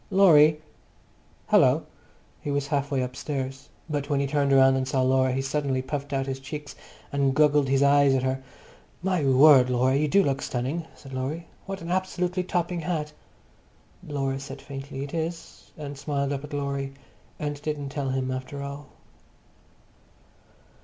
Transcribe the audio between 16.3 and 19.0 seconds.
up at Laurie, and didn't tell him after all.